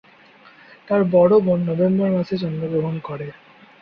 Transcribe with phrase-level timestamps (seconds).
[0.87, 3.27] তার বড় বোন নভেম্বর মাসে জন্মগ্রহণ করে।